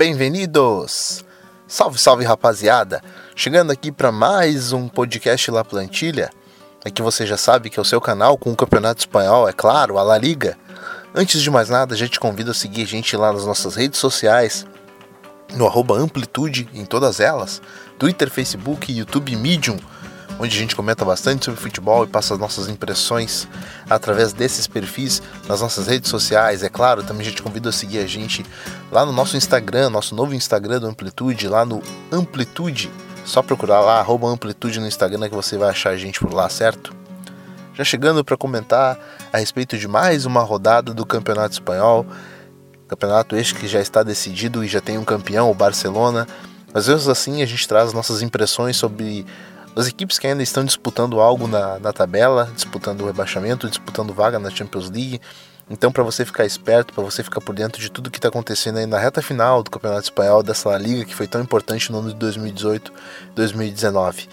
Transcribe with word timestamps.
bem-vindos! 0.00 1.22
Salve, 1.68 1.98
salve 1.98 2.24
rapaziada! 2.24 3.02
Chegando 3.36 3.70
aqui 3.70 3.92
para 3.92 4.10
mais 4.10 4.72
um 4.72 4.88
podcast 4.88 5.50
La 5.50 5.62
Plantilha. 5.62 6.30
Aqui 6.82 7.02
você 7.02 7.26
já 7.26 7.36
sabe 7.36 7.68
que 7.68 7.78
é 7.78 7.82
o 7.82 7.84
seu 7.84 8.00
canal 8.00 8.38
com 8.38 8.50
o 8.50 8.56
Campeonato 8.56 9.00
Espanhol, 9.00 9.46
é 9.46 9.52
claro, 9.52 9.98
a 9.98 10.02
La 10.02 10.16
Liga. 10.16 10.56
Antes 11.14 11.42
de 11.42 11.50
mais 11.50 11.68
nada, 11.68 11.94
a 11.94 11.98
gente 11.98 12.18
convida 12.18 12.52
a 12.52 12.54
seguir 12.54 12.84
a 12.84 12.86
gente 12.86 13.14
lá 13.14 13.30
nas 13.30 13.44
nossas 13.44 13.74
redes 13.74 13.98
sociais, 13.98 14.66
no 15.52 15.68
Amplitude 15.94 16.66
em 16.72 16.86
todas 16.86 17.20
elas, 17.20 17.60
Twitter, 17.98 18.30
Facebook, 18.30 18.90
YouTube, 18.90 19.36
Medium 19.36 19.76
onde 20.40 20.56
a 20.56 20.58
gente 20.58 20.74
comenta 20.74 21.04
bastante 21.04 21.44
sobre 21.44 21.60
futebol 21.60 22.04
e 22.04 22.06
passa 22.06 22.32
as 22.32 22.40
nossas 22.40 22.66
impressões 22.66 23.46
através 23.88 24.32
desses 24.32 24.66
perfis 24.66 25.22
nas 25.46 25.60
nossas 25.60 25.86
redes 25.86 26.08
sociais. 26.08 26.62
É 26.62 26.70
claro, 26.70 27.02
também 27.02 27.26
a 27.26 27.28
gente 27.28 27.42
convida 27.42 27.68
a 27.68 27.72
seguir 27.72 27.98
a 27.98 28.06
gente 28.06 28.44
lá 28.90 29.04
no 29.04 29.12
nosso 29.12 29.36
Instagram, 29.36 29.90
nosso 29.90 30.14
novo 30.14 30.34
Instagram 30.34 30.80
do 30.80 30.86
Amplitude, 30.86 31.46
lá 31.46 31.66
no 31.66 31.82
Amplitude. 32.10 32.90
Só 33.26 33.42
procurar 33.42 33.80
lá, 33.80 34.00
arroba 34.00 34.28
Amplitude 34.28 34.80
no 34.80 34.86
Instagram 34.86 35.28
que 35.28 35.34
você 35.34 35.58
vai 35.58 35.68
achar 35.68 35.90
a 35.90 35.96
gente 35.96 36.18
por 36.18 36.32
lá, 36.32 36.48
certo? 36.48 36.96
Já 37.74 37.84
chegando 37.84 38.24
para 38.24 38.36
comentar 38.36 38.98
a 39.30 39.36
respeito 39.36 39.76
de 39.76 39.86
mais 39.86 40.24
uma 40.24 40.42
rodada 40.42 40.94
do 40.94 41.04
Campeonato 41.04 41.52
Espanhol. 41.52 42.06
Campeonato 42.88 43.36
este 43.36 43.54
que 43.54 43.68
já 43.68 43.80
está 43.80 44.02
decidido 44.02 44.64
e 44.64 44.68
já 44.68 44.80
tem 44.80 44.96
um 44.96 45.04
campeão, 45.04 45.50
o 45.50 45.54
Barcelona. 45.54 46.26
Às 46.72 46.86
vezes 46.86 47.08
assim 47.08 47.42
a 47.42 47.46
gente 47.46 47.68
traz 47.68 47.92
nossas 47.92 48.22
impressões 48.22 48.78
sobre 48.78 49.26
as 49.76 49.86
equipes 49.88 50.18
que 50.18 50.26
ainda 50.26 50.42
estão 50.42 50.64
disputando 50.64 51.20
algo 51.20 51.46
na, 51.46 51.78
na 51.78 51.92
tabela, 51.92 52.50
disputando 52.54 53.02
o 53.02 53.06
rebaixamento, 53.06 53.68
disputando 53.68 54.12
vaga 54.12 54.38
na 54.38 54.50
Champions 54.50 54.90
League. 54.90 55.20
Então, 55.68 55.92
para 55.92 56.02
você 56.02 56.24
ficar 56.24 56.44
esperto, 56.44 56.92
para 56.92 57.04
você 57.04 57.22
ficar 57.22 57.40
por 57.40 57.54
dentro 57.54 57.80
de 57.80 57.90
tudo 57.90 58.10
que 58.10 58.18
está 58.18 58.28
acontecendo 58.28 58.78
aí 58.78 58.86
na 58.86 58.98
reta 58.98 59.22
final 59.22 59.62
do 59.62 59.70
Campeonato 59.70 60.02
Espanhol, 60.02 60.42
dessa 60.42 60.76
liga 60.76 61.04
que 61.04 61.14
foi 61.14 61.28
tão 61.28 61.40
importante 61.40 61.92
no 61.92 61.98
ano 61.98 62.08
de 62.08 62.16
2018 62.16 62.92
2019. 63.36 64.28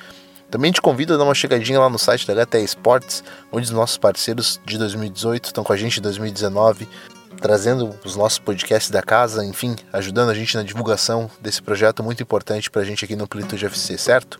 Também 0.49 0.71
te 0.71 0.81
convido 0.81 1.13
a 1.13 1.17
dar 1.17 1.25
uma 1.25 1.35
chegadinha 1.35 1.79
lá 1.79 1.89
no 1.89 1.99
site 1.99 2.25
da 2.25 2.45
HT 2.45 2.57
Esportes, 2.63 3.23
onde 3.51 3.65
os 3.65 3.71
nossos 3.71 3.97
parceiros 3.97 4.59
de 4.65 4.77
2018 4.77 5.45
estão 5.45 5.63
com 5.63 5.73
a 5.73 5.77
gente 5.77 5.99
em 5.99 6.01
2019, 6.01 6.87
trazendo 7.41 7.93
os 8.03 8.15
nossos 8.15 8.39
podcasts 8.39 8.89
da 8.89 9.03
casa, 9.03 9.45
enfim, 9.45 9.75
ajudando 9.91 10.29
a 10.29 10.33
gente 10.33 10.55
na 10.55 10.63
divulgação 10.63 11.29
desse 11.41 11.61
projeto 11.61 12.01
muito 12.01 12.23
importante 12.23 12.71
para 12.71 12.81
a 12.81 12.85
gente 12.85 13.03
aqui 13.03 13.15
no 13.15 13.25
Amplitude 13.25 13.65
FC, 13.65 13.97
certo? 13.97 14.39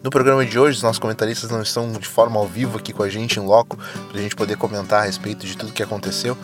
No 0.00 0.10
programa 0.10 0.46
de 0.46 0.56
hoje, 0.56 0.76
os 0.76 0.82
nossos 0.82 1.00
comentaristas 1.00 1.50
não 1.50 1.60
estão 1.60 1.90
de 1.92 2.06
forma 2.06 2.38
ao 2.38 2.46
vivo 2.46 2.78
aqui 2.78 2.92
com 2.92 3.02
a 3.02 3.08
gente 3.08 3.40
em 3.40 3.42
loco, 3.42 3.76
para 4.08 4.18
a 4.18 4.22
gente 4.22 4.36
poder 4.36 4.56
comentar 4.56 5.02
a 5.02 5.04
respeito 5.04 5.44
de 5.44 5.56
tudo 5.56 5.72
que 5.72 5.82
aconteceu, 5.82 6.38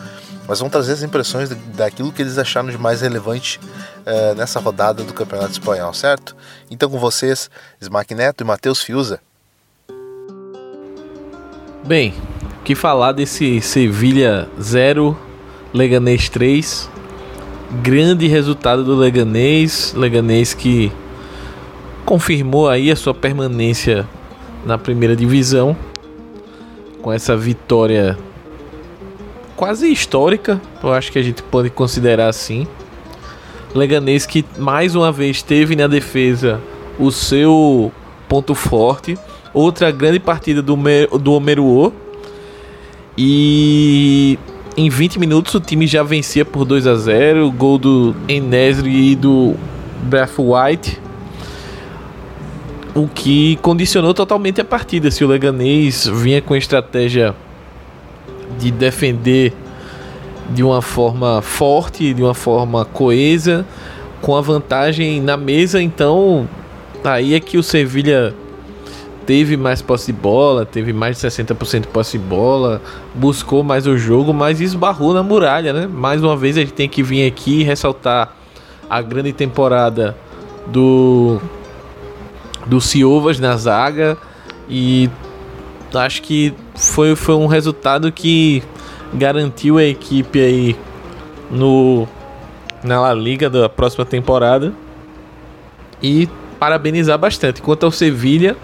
mas 0.45 0.59
vão 0.59 0.69
trazer 0.69 0.91
as 0.91 1.03
impressões 1.03 1.49
daquilo 1.73 2.11
que 2.11 2.21
eles 2.21 2.37
acharam 2.37 2.69
de 2.69 2.77
mais 2.77 2.99
relevante 2.99 3.59
uh, 4.05 4.35
nessa 4.35 4.59
rodada 4.59 5.03
do 5.03 5.13
Campeonato 5.13 5.53
Espanhol, 5.53 5.93
certo? 5.93 6.35
Então, 6.69 6.89
com 6.89 6.99
vocês, 6.99 7.49
Smack 7.79 8.13
Neto 8.13 8.41
e 8.41 8.45
Matheus 8.45 8.81
Fiuza. 8.81 9.21
Bem, 11.85 12.13
o 12.59 12.63
que 12.63 12.75
falar 12.75 13.13
desse 13.13 13.61
Sevilha 13.61 14.49
0, 14.61 15.17
Leganês 15.73 16.27
3? 16.27 16.89
Grande 17.81 18.27
resultado 18.27 18.83
do 18.83 18.95
Leganês, 18.95 19.93
Leganês 19.93 20.53
que 20.53 20.91
confirmou 22.05 22.69
aí 22.69 22.91
a 22.91 22.95
sua 22.95 23.13
permanência 23.13 24.07
na 24.65 24.77
primeira 24.77 25.15
divisão 25.15 25.75
com 27.01 27.11
essa 27.11 27.35
vitória 27.35 28.17
quase 29.55 29.91
histórica, 29.91 30.61
eu 30.83 30.93
acho 30.93 31.11
que 31.11 31.19
a 31.19 31.21
gente 31.21 31.41
pode 31.41 31.69
considerar 31.69 32.27
assim. 32.27 32.67
Leganês 33.73 34.25
que 34.25 34.45
mais 34.57 34.95
uma 34.95 35.11
vez 35.11 35.41
teve 35.41 35.75
na 35.75 35.87
defesa 35.87 36.61
o 36.99 37.11
seu 37.11 37.91
ponto 38.27 38.55
forte, 38.55 39.17
outra 39.53 39.91
grande 39.91 40.19
partida 40.19 40.61
do 40.61 40.75
do 41.19 41.33
Omeruo 41.33 41.93
e 43.17 44.37
em 44.77 44.89
20 44.89 45.19
minutos 45.19 45.53
o 45.53 45.59
time 45.59 45.87
já 45.87 46.03
vencia 46.03 46.43
por 46.43 46.65
2 46.65 46.87
a 46.87 46.95
0, 46.95 47.47
o 47.47 47.51
gol 47.51 47.77
do 47.77 48.15
Enesri 48.27 49.11
e 49.11 49.15
do 49.15 49.55
White 50.37 51.04
o 52.95 53.09
que 53.09 53.57
condicionou 53.57 54.13
totalmente 54.13 54.61
a 54.61 54.65
partida. 54.65 55.11
Se 55.11 55.23
o 55.23 55.27
Leganês 55.27 56.07
vinha 56.07 56.41
com 56.41 56.53
a 56.53 56.57
estratégia 56.57 57.35
de 58.57 58.71
defender 58.71 59.53
de 60.49 60.63
uma 60.63 60.81
forma 60.81 61.41
forte, 61.41 62.13
de 62.13 62.23
uma 62.23 62.33
forma 62.33 62.85
coesa, 62.85 63.65
com 64.21 64.35
a 64.37 64.41
vantagem 64.41 65.21
na 65.21 65.35
mesa, 65.35 65.81
então 65.81 66.47
aí 67.03 67.33
é 67.33 67.39
que 67.39 67.57
o 67.57 67.63
Sevilha 67.63 68.33
teve 69.25 69.57
mais 69.57 69.81
posse 69.81 70.13
de 70.13 70.17
bola, 70.17 70.65
teve 70.65 70.93
mais 70.93 71.19
de 71.19 71.27
60% 71.27 71.81
de 71.81 71.87
posse 71.87 72.17
de 72.17 72.23
bola, 72.23 72.81
buscou 73.13 73.63
mais 73.63 73.87
o 73.87 73.97
jogo, 73.97 74.33
mas 74.33 74.61
esbarrou 74.61 75.13
na 75.13 75.23
muralha, 75.23 75.73
né? 75.73 75.87
Mais 75.87 76.23
uma 76.23 76.37
vez 76.37 76.57
a 76.57 76.61
gente 76.61 76.73
tem 76.73 76.87
que 76.87 77.03
vir 77.03 77.27
aqui 77.27 77.61
e 77.61 77.63
ressaltar 77.63 78.33
a 78.89 79.01
grande 79.01 79.33
temporada 79.33 80.15
do 80.67 81.41
do 82.65 82.81
Ciovas 82.81 83.39
na 83.39 83.55
zaga 83.57 84.17
e 84.69 85.09
acho 85.93 86.21
que 86.21 86.53
foi, 86.75 87.15
foi 87.15 87.35
um 87.35 87.47
resultado 87.47 88.11
que 88.11 88.63
garantiu 89.13 89.77
a 89.77 89.83
equipe 89.83 90.39
aí 90.39 90.75
no 91.49 92.07
na 92.83 93.01
La 93.01 93.13
Liga 93.13 93.49
da 93.49 93.67
próxima 93.67 94.05
temporada 94.05 94.73
e 96.01 96.29
parabenizar 96.59 97.17
bastante. 97.17 97.61
Quanto 97.61 97.85
ao 97.85 97.91
Sevilha, 97.91 98.55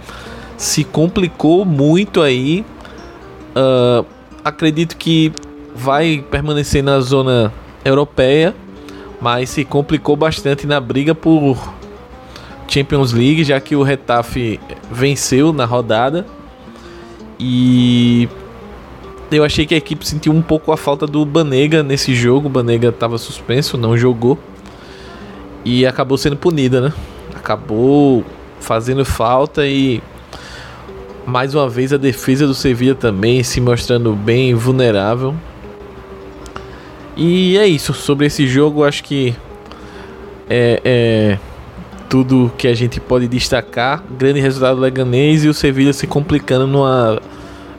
se 0.57 0.83
complicou 0.83 1.65
muito 1.65 2.21
aí. 2.21 2.63
Uh, 3.55 4.05
acredito 4.43 4.95
que 4.95 5.33
vai 5.75 6.23
permanecer 6.29 6.83
na 6.83 6.99
zona 6.99 7.51
europeia, 7.83 8.55
mas 9.19 9.49
se 9.49 9.65
complicou 9.65 10.15
bastante 10.15 10.67
na 10.67 10.79
briga 10.79 11.15
por 11.15 11.57
Champions 12.71 13.11
League, 13.11 13.43
já 13.43 13.59
que 13.59 13.75
o 13.75 13.83
Retafe 13.83 14.57
venceu 14.89 15.51
na 15.51 15.65
rodada. 15.65 16.25
E 17.37 18.29
eu 19.29 19.43
achei 19.43 19.65
que 19.65 19.73
a 19.73 19.77
equipe 19.77 20.07
sentiu 20.07 20.31
um 20.31 20.41
pouco 20.41 20.71
a 20.71 20.77
falta 20.77 21.05
do 21.05 21.25
Banega 21.25 21.83
nesse 21.83 22.15
jogo. 22.15 22.47
O 22.47 22.49
Banega 22.49 22.87
estava 22.87 23.17
suspenso, 23.17 23.77
não 23.77 23.97
jogou. 23.97 24.39
E 25.65 25.85
acabou 25.85 26.17
sendo 26.17 26.37
punida, 26.37 26.79
né? 26.79 26.93
Acabou 27.35 28.23
fazendo 28.61 29.03
falta 29.03 29.67
e 29.67 30.01
mais 31.25 31.53
uma 31.53 31.67
vez 31.67 31.91
a 31.91 31.97
defesa 31.97 32.47
do 32.47 32.53
Sevilla 32.53 32.95
também 32.95 33.43
se 33.43 33.59
mostrando 33.59 34.13
bem 34.13 34.53
vulnerável. 34.53 35.35
E 37.17 37.57
é 37.57 37.67
isso. 37.67 37.93
Sobre 37.93 38.27
esse 38.27 38.47
jogo, 38.47 38.85
acho 38.85 39.03
que 39.03 39.35
é, 40.49 40.81
é 40.85 41.50
tudo 42.11 42.51
que 42.57 42.67
a 42.67 42.73
gente 42.73 42.99
pode 42.99 43.25
destacar. 43.25 44.03
Grande 44.19 44.41
resultado 44.41 44.75
do 44.75 44.81
Leganês 44.81 45.45
e 45.45 45.47
o 45.47 45.53
Sevilla 45.53 45.93
se 45.93 46.05
complicando 46.05 46.67
numa 46.67 47.21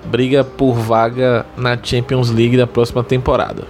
briga 0.06 0.43
por 0.43 0.72
vaga 0.72 1.44
na 1.54 1.78
Champions 1.81 2.31
League 2.31 2.56
da 2.56 2.66
próxima 2.66 3.04
temporada. 3.04 3.65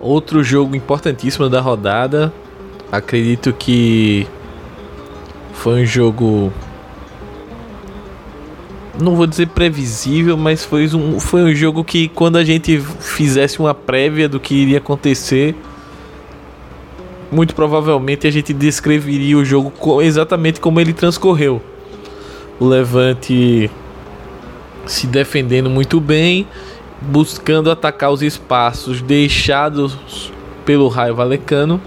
Outro 0.00 0.42
jogo 0.42 0.74
importantíssimo 0.74 1.48
da 1.48 1.60
rodada, 1.60 2.32
acredito 2.90 3.52
que 3.52 4.26
foi 5.52 5.82
um 5.82 5.86
jogo 5.86 6.52
não 9.00 9.14
vou 9.14 9.26
dizer 9.26 9.46
previsível, 9.48 10.36
mas 10.36 10.64
foi 10.64 10.86
um, 10.88 11.20
foi 11.20 11.44
um 11.44 11.54
jogo 11.54 11.84
que 11.84 12.08
quando 12.08 12.38
a 12.38 12.44
gente 12.44 12.80
fizesse 12.80 13.60
uma 13.60 13.72
prévia 13.72 14.28
do 14.28 14.40
que 14.40 14.54
iria 14.54 14.78
acontecer, 14.78 15.54
muito 17.34 17.54
provavelmente 17.54 18.26
a 18.26 18.30
gente 18.30 18.52
descreveria 18.52 19.36
o 19.36 19.44
jogo 19.44 20.00
exatamente 20.00 20.60
como 20.60 20.80
ele 20.80 20.92
transcorreu. 20.92 21.60
O 22.60 22.66
Levante 22.66 23.70
se 24.86 25.06
defendendo 25.06 25.68
muito 25.68 26.00
bem, 26.00 26.46
buscando 27.00 27.70
atacar 27.70 28.12
os 28.12 28.22
espaços 28.22 29.02
deixados 29.02 30.32
pelo 30.64 30.88
Raio 30.88 31.14
Valecano. 31.14 31.80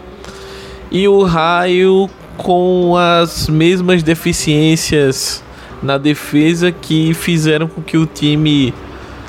E 0.92 1.08
o 1.08 1.24
Raio 1.24 2.10
com 2.38 2.96
as 2.98 3.48
mesmas 3.48 4.04
deficiências 4.04 5.44
na 5.82 5.98
defesa 5.98 6.72
que 6.72 7.14
fizeram 7.14 7.68
com 7.68 7.82
que 7.82 7.98
o 7.98 8.06
time 8.06 8.74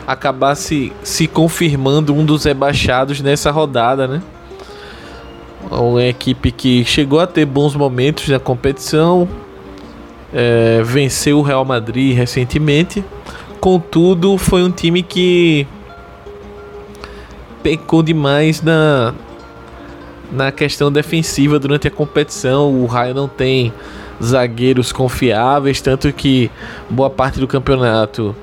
acabasse 0.06 0.92
se 1.02 1.26
confirmando 1.26 2.14
um 2.14 2.24
dos 2.24 2.44
rebaixados 2.44 3.20
nessa 3.20 3.50
rodada, 3.50 4.06
né? 4.08 4.22
Uma 5.70 6.04
equipe 6.04 6.50
que 6.50 6.84
chegou 6.84 7.20
a 7.20 7.26
ter 7.26 7.44
bons 7.44 7.74
momentos 7.74 8.28
na 8.28 8.38
competição, 8.38 9.28
é, 10.32 10.82
venceu 10.84 11.38
o 11.38 11.42
Real 11.42 11.64
Madrid 11.64 12.16
recentemente. 12.16 13.04
Contudo, 13.60 14.38
foi 14.38 14.62
um 14.62 14.70
time 14.70 15.02
que 15.02 15.66
pecou 17.62 18.02
demais 18.02 18.62
na, 18.62 19.14
na 20.30 20.52
questão 20.52 20.92
defensiva 20.92 21.58
durante 21.58 21.88
a 21.88 21.90
competição. 21.90 22.72
O 22.72 22.86
Raio 22.86 23.14
não 23.14 23.28
tem 23.28 23.72
zagueiros 24.22 24.92
confiáveis, 24.92 25.80
tanto 25.80 26.12
que 26.12 26.50
boa 26.88 27.10
parte 27.10 27.38
do 27.38 27.46
campeonato 27.46 28.34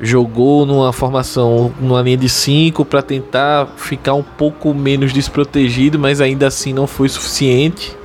jogou 0.00 0.64
numa 0.64 0.92
formação, 0.92 1.72
numa 1.78 2.00
linha 2.00 2.16
de 2.16 2.28
5 2.28 2.84
para 2.84 3.02
tentar 3.02 3.66
ficar 3.76 4.14
um 4.14 4.22
pouco 4.22 4.72
menos 4.72 5.12
desprotegido, 5.12 5.98
mas 5.98 6.20
ainda 6.20 6.46
assim 6.46 6.72
não 6.72 6.86
foi 6.86 7.08
suficiente. 7.08 7.96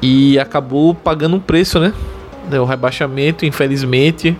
E 0.00 0.38
acabou 0.38 0.94
pagando 0.94 1.36
um 1.36 1.40
preço, 1.40 1.78
né? 1.78 1.92
O 2.50 2.64
rebaixamento, 2.64 3.44
infelizmente. 3.44 4.36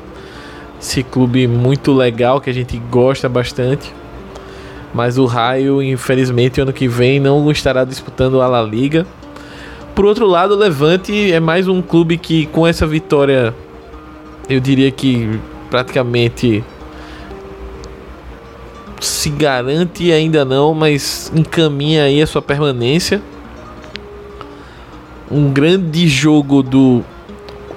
Esse 0.80 1.02
clube 1.02 1.46
muito 1.46 1.92
legal 1.92 2.40
que 2.40 2.50
a 2.50 2.52
gente 2.52 2.76
gosta 2.90 3.28
bastante. 3.28 3.92
Mas 4.92 5.18
o 5.18 5.26
Raio, 5.26 5.80
infelizmente, 5.80 6.60
ano 6.60 6.72
que 6.72 6.88
vem 6.88 7.20
não 7.20 7.48
estará 7.50 7.84
disputando 7.84 8.42
a 8.42 8.48
La 8.48 8.62
Liga. 8.62 9.06
Por 9.94 10.04
outro 10.04 10.26
lado, 10.26 10.54
o 10.54 10.56
Levante 10.56 11.30
é 11.32 11.38
mais 11.38 11.68
um 11.68 11.80
clube 11.80 12.16
que, 12.16 12.46
com 12.46 12.66
essa 12.66 12.86
vitória, 12.86 13.54
eu 14.48 14.58
diria 14.58 14.90
que 14.90 15.38
praticamente 15.72 16.62
se 19.00 19.30
garante 19.30 20.12
ainda 20.12 20.44
não, 20.44 20.74
mas 20.74 21.32
encaminha 21.34 22.04
aí 22.04 22.20
a 22.20 22.26
sua 22.26 22.42
permanência. 22.42 23.22
Um 25.30 25.50
grande 25.50 26.06
jogo 26.06 26.62
do 26.62 27.02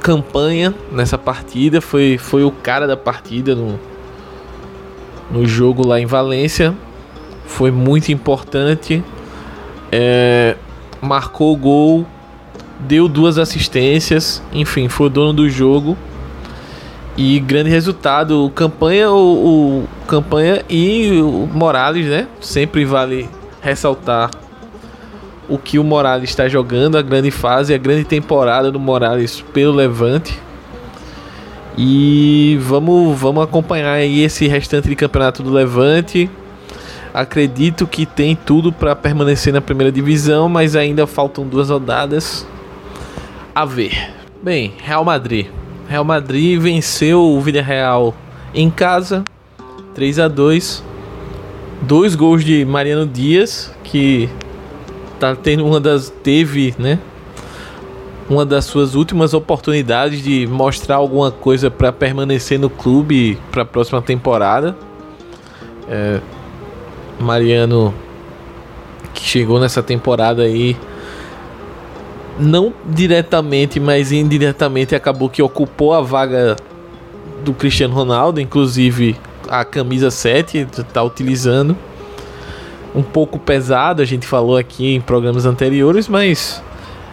campanha 0.01 0.75
nessa 0.92 1.18
partida, 1.18 1.80
foi, 1.80 2.18
foi 2.18 2.44
o 2.44 2.51
cara 2.51 2.86
da 2.86 2.97
partida 2.97 3.56
no, 3.56 3.80
no 5.31 5.45
jogo 5.48 5.88
lá 5.88 5.98
em 5.98 6.06
Valência. 6.06 6.75
Foi 7.45 7.71
muito 7.71 8.12
importante. 8.12 9.01
É, 9.89 10.57
marcou 11.01 11.53
o 11.53 11.56
gol, 11.56 12.06
deu 12.77 13.07
duas 13.07 13.38
assistências, 13.38 14.44
enfim, 14.51 14.89
foi 14.89 15.07
o 15.07 15.09
dono 15.09 15.31
do 15.31 15.50
jogo. 15.50 15.98
E 17.17 17.39
grande 17.39 17.69
resultado, 17.69 18.51
campanha 18.53 19.09
o, 19.09 19.83
o 19.83 19.88
campanha 20.06 20.63
e 20.69 21.21
o 21.21 21.47
Morales, 21.53 22.07
né? 22.07 22.27
Sempre 22.41 22.83
vale 22.83 23.29
ressaltar 23.62 24.29
o 25.47 25.57
que 25.57 25.79
o 25.79 25.83
Morales 25.83 26.29
está 26.29 26.50
jogando, 26.50 26.97
a 26.97 27.01
grande 27.01 27.31
fase, 27.31 27.73
a 27.73 27.77
grande 27.77 28.03
temporada 28.03 28.71
do 28.71 28.79
Morales 28.79 29.44
pelo 29.53 29.73
Levante. 29.73 30.39
E 31.77 32.57
vamos, 32.62 33.17
vamos 33.17 33.44
acompanhar 33.44 33.94
aí 33.94 34.21
esse 34.21 34.47
restante 34.47 34.89
de 34.89 34.95
campeonato 34.95 35.44
do 35.44 35.51
Levante. 35.51 36.29
Acredito 37.13 37.88
que 37.88 38.06
tem 38.06 38.35
tudo 38.35 38.73
para 38.73 38.95
permanecer 38.95 39.53
na 39.53 39.62
primeira 39.62 39.91
divisão, 39.91 40.50
mas 40.50 40.75
ainda 40.75 41.07
faltam 41.07 41.47
duas 41.47 41.69
rodadas 41.69 42.45
a 43.53 43.63
ver. 43.63 44.13
Bem, 44.44 44.73
Real 44.83 45.06
Madrid. 45.06 45.47
Real 45.88 46.04
Madrid 46.04 46.60
venceu 46.60 47.22
o 47.22 47.40
Villarreal 47.40 48.14
em 48.54 48.70
casa, 48.70 49.24
3 49.94 50.20
a 50.20 50.28
2. 50.28 50.84
Dois 51.82 52.16
gols 52.16 52.44
de 52.44 52.66
Mariano 52.66 53.06
Dias, 53.06 53.72
que 53.84 54.30
tá 55.20 55.36
tendo 55.36 55.66
uma 55.66 55.80
das 55.80 56.10
teve, 56.10 56.74
né? 56.80 57.00
Uma 58.30 58.46
das 58.46 58.66
suas 58.66 58.96
últimas 58.96 59.34
oportunidades 59.34 60.24
de 60.24 60.48
mostrar 60.48 60.96
alguma 60.96 61.30
coisa 61.30 61.70
para 61.70 61.92
permanecer 61.92 62.58
no 62.58 62.70
clube 62.70 63.38
para 63.52 63.62
a 63.62 63.66
próxima 63.66 64.02
temporada. 64.02 64.76
É, 65.88 66.20
Mariano 67.20 67.94
que 69.14 69.24
chegou 69.24 69.60
nessa 69.60 69.82
temporada 69.82 70.44
aí 70.44 70.76
não 72.40 72.74
diretamente, 72.86 73.80
mas 73.80 74.12
indiretamente 74.12 74.96
acabou 74.96 75.30
que 75.30 75.42
ocupou 75.42 75.94
a 75.94 76.02
vaga 76.02 76.56
do 77.44 77.54
Cristiano 77.54 77.94
Ronaldo, 77.94 78.42
inclusive 78.42 79.16
a 79.48 79.64
camisa 79.64 80.10
7 80.12 80.68
está 80.78 81.04
utilizando. 81.04 81.76
Um 82.94 83.04
pouco 83.04 83.38
pesado, 83.38 84.02
a 84.02 84.06
gente 84.06 84.26
falou 84.26 84.58
aqui 84.58 84.96
em 84.96 85.02
programas 85.02 85.46
anteriores, 85.46 86.08
mas 86.08 86.64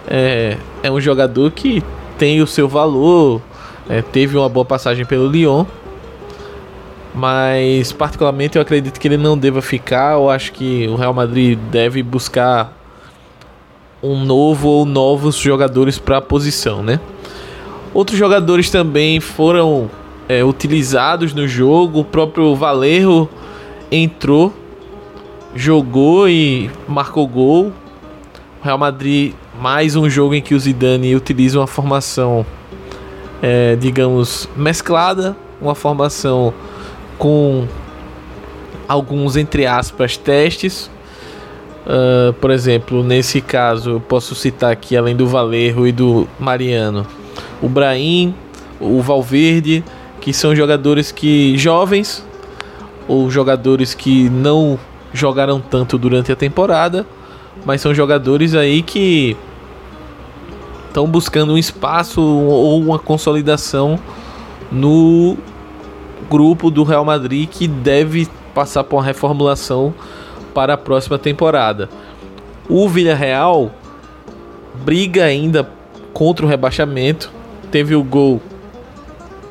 é, 0.09 0.57
é 0.83 0.91
um 0.91 1.01
jogador 1.01 1.51
que 1.51 1.83
tem 2.17 2.41
o 2.41 2.47
seu 2.47 2.69
valor, 2.69 3.43
é, 3.89 4.01
teve 4.01 4.37
uma 4.37 4.49
boa 4.49 4.65
passagem 4.65 5.05
pelo 5.05 5.27
Lyon 5.27 5.65
mas 7.15 7.93
particularmente 7.93 8.57
eu 8.57 8.63
acredito 8.63 8.99
que 8.99 9.07
ele 9.07 9.17
não 9.17 9.37
deva 9.37 9.61
ficar. 9.61 10.15
Eu 10.15 10.31
acho 10.31 10.53
que 10.53 10.87
o 10.89 10.97
Real 10.97 11.13
Madrid 11.13 11.59
deve 11.71 12.03
buscar 12.03 12.73
um 14.03 14.25
novo 14.25 14.69
ou 14.69 14.85
novos 14.85 15.37
jogadores 15.37 15.99
para 15.99 16.19
a 16.19 16.21
posição, 16.21 16.83
né? 16.83 16.99
Outros 17.95 18.19
jogadores 18.19 18.71
também 18.71 19.21
foram 19.21 19.91
é, 20.29 20.43
utilizados 20.43 21.33
no 21.35 21.47
jogo. 21.47 22.01
O 22.01 22.05
próprio 22.05 22.55
Valerro 22.57 23.29
entrou, 23.91 24.53
jogou 25.55 26.29
e 26.29 26.71
marcou 26.89 27.27
gol. 27.29 27.67
O 27.67 28.65
Real 28.65 28.79
Madrid 28.79 29.35
mais 29.61 29.95
um 29.95 30.09
jogo 30.09 30.35
em 30.35 30.43
que 30.43 30.55
o 30.55 30.59
Zidane 30.59 31.15
utiliza 31.15 31.59
uma 31.61 31.67
formação, 31.67 32.45
é, 33.43 33.77
digamos, 33.77 34.49
mesclada, 34.57 35.37
uma 35.61 35.75
formação 35.75 36.53
com 37.19 37.67
alguns, 38.89 39.37
entre 39.37 39.67
aspas, 39.67 40.17
testes. 40.17 40.91
Uh, 41.85 42.33
por 42.35 42.51
exemplo, 42.51 43.03
nesse 43.03 43.41
caso, 43.41 43.91
eu 43.91 44.01
posso 44.01 44.35
citar 44.35 44.71
aqui, 44.71 44.97
além 44.97 45.17
do 45.17 45.27
Valerro 45.27 45.87
e 45.87 45.93
do 45.93 46.29
Mariano, 46.39 47.05
o 47.61 47.69
Brahim, 47.69 48.35
o 48.81 49.01
Valverde, 49.01 49.85
que 50.21 50.33
são 50.33 50.55
jogadores 50.55 51.11
que 51.11 51.59
jovens 51.59 52.25
ou 53.09 53.29
jogadores 53.31 53.95
que 53.95 54.31
não 54.31 54.79
jogaram 55.13 55.61
tanto 55.61 55.99
durante 55.99 56.31
a 56.31 56.37
temporada, 56.37 57.05
mas 57.65 57.81
são 57.81 57.93
jogadores 57.93 58.55
aí 58.55 58.83
que 58.83 59.37
estão 60.87 61.07
buscando 61.07 61.55
um 61.55 61.59
espaço 61.59 62.23
ou 62.23 62.81
uma 62.81 62.99
consolidação 62.99 63.99
no 64.71 65.37
grupo 66.31 66.71
do 66.71 66.85
Real 66.85 67.05
Madrid 67.05 67.49
que 67.49 67.67
deve 67.67 68.29
passar 68.55 68.85
por 68.85 68.97
uma 68.97 69.03
reformulação 69.03 69.93
para 70.55 70.75
a 70.75 70.77
próxima 70.77 71.19
temporada. 71.19 71.89
O 72.69 72.89
Villarreal 72.89 73.71
briga 74.85 75.25
ainda 75.25 75.69
contra 76.13 76.45
o 76.45 76.49
rebaixamento. 76.49 77.31
Teve 77.71 77.95
o 77.95 78.03
gol 78.03 78.41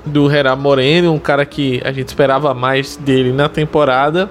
do 0.05 0.31
Herá 0.31 0.55
Moreno, 0.55 1.13
um 1.13 1.19
cara 1.19 1.45
que 1.45 1.81
a 1.83 1.91
gente 1.91 2.07
esperava 2.07 2.53
mais 2.53 2.95
dele 2.95 3.31
na 3.31 3.47
temporada, 3.47 4.29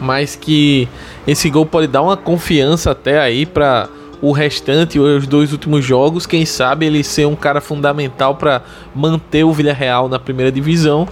mas 0.00 0.34
que 0.36 0.88
esse 1.26 1.50
gol 1.50 1.66
pode 1.66 1.86
dar 1.86 2.02
uma 2.02 2.16
confiança 2.16 2.90
até 2.90 3.20
aí 3.20 3.44
para 3.44 3.88
o 4.20 4.32
restante, 4.32 4.98
os 4.98 5.26
dois 5.26 5.52
últimos 5.52 5.84
jogos, 5.84 6.24
quem 6.24 6.46
sabe 6.46 6.86
ele 6.86 7.04
ser 7.04 7.26
um 7.26 7.36
cara 7.36 7.60
fundamental 7.60 8.34
para 8.34 8.62
manter 8.94 9.44
o 9.44 9.52
Villarreal 9.52 10.08
na 10.08 10.18
primeira 10.18 10.50
divisão. 10.50 11.06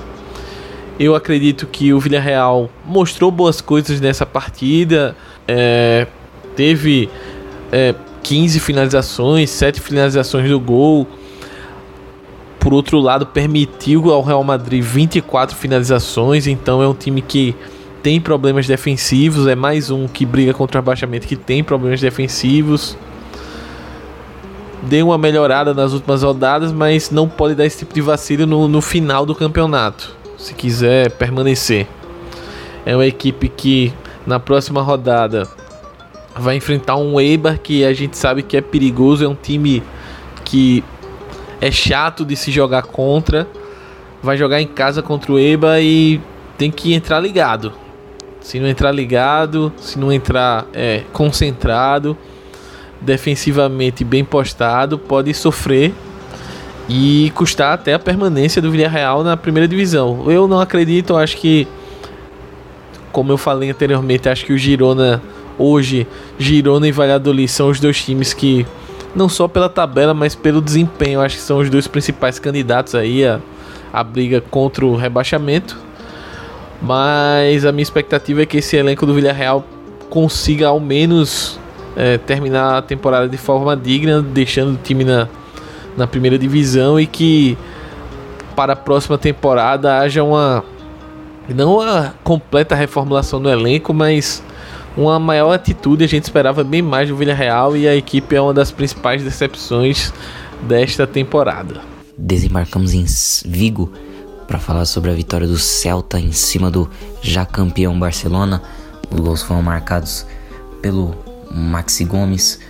Eu 1.02 1.16
acredito 1.16 1.66
que 1.66 1.92
o 1.92 1.98
Villarreal 1.98 2.70
mostrou 2.86 3.28
boas 3.28 3.60
coisas 3.60 4.00
nessa 4.00 4.24
partida, 4.24 5.16
é, 5.48 6.06
teve 6.54 7.10
é, 7.72 7.92
15 8.22 8.60
finalizações, 8.60 9.50
7 9.50 9.80
finalizações 9.80 10.48
do 10.48 10.60
gol. 10.60 11.08
Por 12.60 12.72
outro 12.72 13.00
lado, 13.00 13.26
permitiu 13.26 14.12
ao 14.12 14.22
Real 14.22 14.44
Madrid 14.44 14.80
24 14.80 15.56
finalizações, 15.56 16.46
então 16.46 16.80
é 16.80 16.86
um 16.86 16.94
time 16.94 17.20
que 17.20 17.56
tem 18.00 18.20
problemas 18.20 18.68
defensivos, 18.68 19.48
é 19.48 19.56
mais 19.56 19.90
um 19.90 20.06
que 20.06 20.24
briga 20.24 20.54
contra 20.54 20.78
o 20.78 20.82
abaixamento 20.82 21.26
que 21.26 21.34
tem 21.34 21.64
problemas 21.64 22.00
defensivos. 22.00 22.96
Deu 24.84 25.08
uma 25.08 25.18
melhorada 25.18 25.74
nas 25.74 25.92
últimas 25.92 26.22
rodadas, 26.22 26.70
mas 26.70 27.10
não 27.10 27.28
pode 27.28 27.56
dar 27.56 27.66
esse 27.66 27.78
tipo 27.78 27.92
de 27.92 28.00
vacilo 28.00 28.46
no, 28.46 28.68
no 28.68 28.80
final 28.80 29.26
do 29.26 29.34
campeonato, 29.34 30.21
se 30.42 30.54
quiser 30.54 31.12
permanecer. 31.12 31.86
É 32.84 32.96
uma 32.96 33.06
equipe 33.06 33.48
que 33.48 33.92
na 34.26 34.40
próxima 34.40 34.82
rodada 34.82 35.48
vai 36.34 36.56
enfrentar 36.56 36.96
um 36.96 37.20
Eibar 37.20 37.58
que 37.60 37.84
a 37.84 37.92
gente 37.92 38.18
sabe 38.18 38.42
que 38.42 38.56
é 38.56 38.60
perigoso, 38.60 39.24
é 39.24 39.28
um 39.28 39.36
time 39.36 39.82
que 40.44 40.82
é 41.60 41.70
chato 41.70 42.24
de 42.24 42.34
se 42.34 42.50
jogar 42.50 42.82
contra. 42.82 43.46
Vai 44.20 44.36
jogar 44.36 44.60
em 44.60 44.66
casa 44.66 45.00
contra 45.00 45.32
o 45.32 45.38
Eibar 45.38 45.80
e 45.80 46.20
tem 46.58 46.72
que 46.72 46.92
entrar 46.92 47.20
ligado. 47.20 47.72
Se 48.40 48.58
não 48.58 48.66
entrar 48.66 48.90
ligado, 48.90 49.72
se 49.76 49.96
não 49.96 50.12
entrar 50.12 50.66
é, 50.72 51.04
concentrado, 51.12 52.16
defensivamente 53.00 54.02
bem 54.02 54.24
postado, 54.24 54.98
pode 54.98 55.32
sofrer 55.34 55.94
e 56.88 57.32
custar 57.34 57.74
até 57.74 57.94
a 57.94 57.98
permanência 57.98 58.60
do 58.60 58.70
Villarreal 58.70 59.22
na 59.22 59.36
primeira 59.36 59.68
divisão. 59.68 60.30
Eu 60.30 60.48
não 60.48 60.60
acredito, 60.60 61.16
acho 61.16 61.36
que, 61.36 61.66
como 63.10 63.32
eu 63.32 63.38
falei 63.38 63.70
anteriormente, 63.70 64.28
acho 64.28 64.44
que 64.44 64.52
o 64.52 64.58
Girona 64.58 65.22
Hoje, 65.58 66.06
Girona 66.38 66.88
e 66.88 66.92
Valladolid 66.92 67.48
são 67.48 67.68
os 67.68 67.78
dois 67.78 68.02
times 68.02 68.32
que, 68.32 68.66
não 69.14 69.28
só 69.28 69.46
pela 69.46 69.68
tabela, 69.68 70.14
mas 70.14 70.34
pelo 70.34 70.60
desempenho, 70.60 71.20
acho 71.20 71.36
que 71.36 71.42
são 71.42 71.58
os 71.58 71.68
dois 71.68 71.86
principais 71.86 72.38
candidatos 72.38 72.94
aí 72.94 73.24
a, 73.24 73.38
a 73.92 74.02
briga 74.02 74.40
contra 74.40 74.84
o 74.84 74.96
rebaixamento. 74.96 75.78
Mas 76.80 77.64
a 77.64 77.70
minha 77.70 77.82
expectativa 77.82 78.42
é 78.42 78.46
que 78.46 78.56
esse 78.56 78.76
elenco 78.76 79.06
do 79.06 79.14
Villarreal 79.14 79.64
consiga 80.10 80.68
ao 80.68 80.80
menos 80.80 81.60
é, 81.94 82.18
terminar 82.18 82.78
a 82.78 82.82
temporada 82.82 83.28
de 83.28 83.36
forma 83.36 83.76
digna, 83.76 84.20
deixando 84.20 84.74
o 84.74 84.78
time 84.82 85.04
na, 85.04 85.28
na 85.96 86.06
primeira 86.06 86.38
divisão 86.38 86.98
e 86.98 87.06
que 87.06 87.56
para 88.56 88.74
a 88.74 88.76
próxima 88.76 89.18
temporada 89.18 89.98
haja 89.98 90.22
uma 90.22 90.64
não 91.48 91.78
uma 91.78 92.14
completa 92.22 92.74
reformulação 92.74 93.42
do 93.42 93.48
elenco, 93.48 93.92
mas 93.92 94.42
uma 94.96 95.18
maior 95.18 95.52
atitude. 95.52 96.04
A 96.04 96.08
gente 96.08 96.24
esperava 96.24 96.62
bem 96.62 96.82
mais 96.82 97.08
do 97.08 97.16
Villarreal 97.16 97.76
e 97.76 97.88
a 97.88 97.96
equipe 97.96 98.34
é 98.34 98.40
uma 98.40 98.54
das 98.54 98.70
principais 98.70 99.22
decepções 99.22 100.12
desta 100.62 101.06
temporada. 101.06 101.80
Desembarcamos 102.16 102.92
em 102.92 103.04
Vigo 103.44 103.92
para 104.46 104.58
falar 104.58 104.84
sobre 104.84 105.10
a 105.10 105.14
vitória 105.14 105.46
do 105.46 105.58
Celta 105.58 106.18
em 106.18 106.32
cima 106.32 106.70
do 106.70 106.88
já 107.20 107.44
campeão 107.44 107.98
Barcelona. 107.98 108.62
Os 109.10 109.18
gols 109.18 109.42
foram 109.42 109.62
marcados 109.62 110.26
pelo 110.80 111.14
Maxi 111.50 112.04
Gomes 112.04 112.60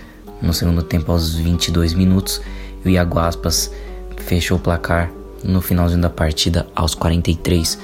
no 0.41 0.53
segundo 0.53 0.81
tempo 0.81 1.11
aos 1.11 1.35
22 1.35 1.93
minutos 1.93 2.41
e 2.83 2.89
o 2.89 2.91
Iago 2.91 3.19
Aspas 3.19 3.71
fechou 4.17 4.57
o 4.57 4.59
placar 4.59 5.11
no 5.43 5.61
finalzinho 5.61 6.01
da 6.01 6.09
partida 6.09 6.67
aos 6.75 6.95
43 6.95 7.77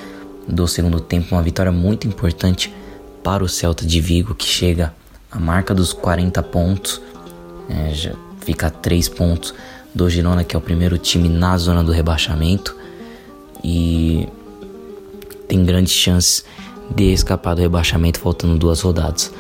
do 0.48 0.68
segundo 0.68 1.00
tempo. 1.00 1.36
Uma 1.36 1.42
vitória 1.42 1.72
muito 1.72 2.08
importante 2.08 2.74
para 3.24 3.44
o 3.44 3.50
Celta 3.50 3.86
de 3.86 4.00
Vigo 4.00 4.34
que 4.34 4.46
chega 4.46 4.94
à 5.32 5.40
marca 5.40 5.74
dos 5.74 5.94
40 5.94 6.42
pontos, 6.44 7.02
é, 7.70 7.94
já 7.94 8.14
fica 8.42 8.68
a 8.68 8.70
3 8.70 9.10
pontos 9.10 9.54
do 9.94 10.10
Girona, 10.10 10.44
que 10.44 10.56
é 10.56 10.60
o 10.60 10.62
primeiro 10.62 10.98
time 10.98 11.30
na 11.30 11.58
zona 11.58 11.84
do 11.84 11.92
rebaixamento 11.92 12.76
e 13.64 14.28
tem 15.48 15.64
grandes 15.64 15.94
chances 15.94 16.46
de 16.90 17.12
escapar 17.12 17.56
do 17.56 17.62
rebaixamento 17.62 18.20
faltando 18.20 18.58
duas 18.58 18.82
rodadas. 18.82 19.32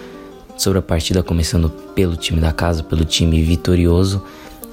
Sobre 0.58 0.80
a 0.80 0.82
partida, 0.82 1.24
começando 1.24 1.70
pelo 1.70 2.18
time 2.18 2.42
da 2.42 2.52
casa, 2.52 2.84
pelo 2.84 3.06
time 3.06 3.42
vitorioso, 3.42 4.22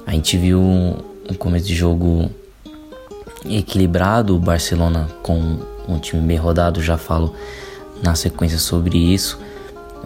a 0.07 0.11
gente 0.11 0.37
viu 0.37 0.61
um, 0.61 1.33
começo 1.37 1.65
de 1.65 1.75
jogo 1.75 2.31
equilibrado, 3.45 4.37
o 4.37 4.39
Barcelona 4.39 5.09
com 5.21 5.59
um 5.85 5.99
time 5.99 6.21
bem 6.21 6.37
rodado, 6.37 6.81
já 6.81 6.97
falo 6.97 7.35
na 8.01 8.15
sequência 8.15 8.57
sobre 8.57 8.97
isso. 8.97 9.37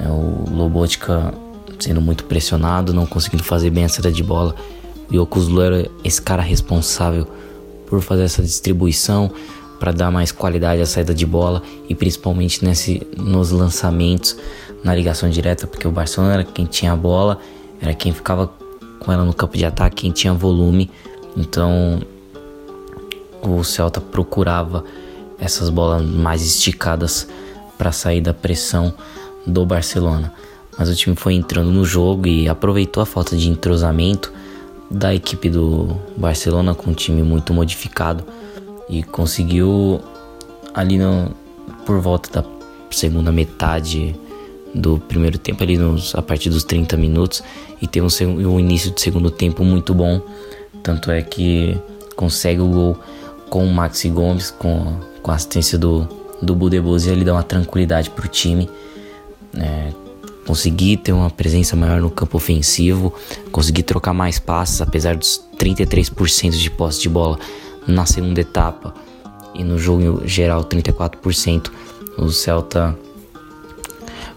É, 0.03 0.07
o 0.07 0.45
Lobotka 0.49 1.31
sendo 1.79 2.01
muito 2.01 2.23
pressionado, 2.23 2.95
não 2.95 3.05
conseguindo 3.05 3.43
fazer 3.43 3.69
bem 3.69 3.85
a 3.85 3.89
saída 3.89 4.11
de 4.11 4.23
bola. 4.23 4.55
E 5.11 5.19
o 5.19 5.25
Kuzlu 5.25 5.61
era 5.61 5.89
esse 6.03 6.19
cara 6.19 6.41
responsável 6.41 7.27
por 7.85 8.01
fazer 8.01 8.23
essa 8.23 8.41
distribuição 8.41 9.31
para 9.79 9.91
dar 9.91 10.09
mais 10.09 10.31
qualidade 10.31 10.81
à 10.81 10.85
saída 10.87 11.13
de 11.13 11.27
bola 11.27 11.61
e 11.87 11.93
principalmente 11.93 12.65
nesse, 12.65 13.05
nos 13.15 13.51
lançamentos 13.51 14.35
na 14.83 14.95
ligação 14.95 15.29
direta, 15.29 15.67
porque 15.67 15.87
o 15.87 15.91
Barcelona 15.91 16.33
era 16.33 16.43
quem 16.43 16.65
tinha 16.65 16.91
a 16.91 16.95
bola, 16.95 17.39
era 17.79 17.93
quem 17.93 18.11
ficava 18.11 18.51
com 19.03 19.11
ela 19.11 19.25
no 19.25 19.33
campo 19.33 19.57
de 19.57 19.65
ataque, 19.65 20.03
quem 20.03 20.11
tinha 20.11 20.33
volume. 20.33 20.89
Então 21.35 22.01
o 23.41 23.63
Celta 23.63 23.99
procurava 23.99 24.83
essas 25.39 25.69
bolas 25.69 26.05
mais 26.05 26.45
esticadas 26.45 27.27
para 27.77 27.91
sair 27.91 28.21
da 28.21 28.33
pressão 28.33 28.93
do 29.45 29.65
Barcelona. 29.65 30.31
Mas 30.77 30.87
o 30.87 30.95
time 30.95 31.15
foi 31.15 31.33
entrando 31.33 31.71
no 31.71 31.83
jogo 31.83 32.27
e 32.27 32.47
aproveitou 32.47 33.01
a 33.01 33.05
falta 33.05 33.35
de 33.35 33.49
entrosamento 33.49 34.31
da 34.89 35.15
equipe 35.15 35.49
do 35.49 35.97
Barcelona 36.15 36.75
com 36.75 36.91
um 36.91 36.93
time 36.93 37.23
muito 37.23 37.53
modificado 37.53 38.23
e 38.89 39.01
conseguiu 39.01 40.01
ali 40.73 40.97
no, 40.97 41.31
por 41.85 41.99
volta 41.99 42.41
da 42.41 42.47
segunda 42.91 43.31
metade 43.31 44.15
do 44.73 44.99
primeiro 44.99 45.37
tempo 45.37 45.63
ali 45.63 45.77
nos, 45.77 46.15
a 46.15 46.21
partir 46.21 46.49
dos 46.49 46.63
30 46.63 46.95
minutos 46.97 47.43
e 47.81 47.87
tem 47.87 48.01
um, 48.01 48.07
um 48.47 48.59
início 48.59 48.91
de 48.91 49.01
segundo 49.01 49.29
tempo 49.29 49.63
muito 49.63 49.93
bom 49.93 50.21
tanto 50.81 51.11
é 51.11 51.21
que 51.21 51.77
consegue 52.15 52.61
o 52.61 52.67
gol 52.67 52.99
com 53.49 53.65
o 53.65 53.73
Maxi 53.73 54.09
Gomes 54.09 54.49
com, 54.51 54.97
com 55.21 55.31
a 55.31 55.35
assistência 55.35 55.77
do, 55.77 56.07
do 56.41 56.55
Budebose 56.55 57.09
ele 57.09 57.25
dá 57.25 57.33
uma 57.33 57.43
tranquilidade 57.43 58.09
para 58.09 58.25
o 58.25 58.29
time 58.29 58.69
é, 59.57 59.91
conseguir 60.45 60.97
ter 60.97 61.13
uma 61.13 61.29
presença 61.29 61.75
maior 61.75 62.01
no 62.01 62.09
campo 62.09 62.37
ofensivo, 62.37 63.13
conseguir 63.51 63.83
trocar 63.83 64.13
mais 64.13 64.39
passes, 64.39 64.81
apesar 64.81 65.15
dos 65.15 65.41
33% 65.57 66.51
de 66.51 66.69
posse 66.69 67.01
de 67.01 67.09
bola 67.09 67.39
na 67.87 68.05
segunda 68.05 68.41
etapa 68.41 68.93
e 69.53 69.63
no 69.63 69.77
jogo 69.77 70.27
geral 70.27 70.63
34%. 70.63 71.71
O 72.17 72.29
Celta 72.29 72.97